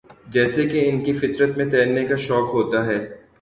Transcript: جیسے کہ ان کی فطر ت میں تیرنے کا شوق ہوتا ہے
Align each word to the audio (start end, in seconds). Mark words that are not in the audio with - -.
جیسے 0.27 0.67
کہ 0.69 0.89
ان 0.89 0.99
کی 0.99 1.13
فطر 1.13 1.51
ت 1.53 1.57
میں 1.57 1.65
تیرنے 1.65 2.05
کا 2.05 2.15
شوق 2.15 2.53
ہوتا 2.53 2.85
ہے 2.85 2.97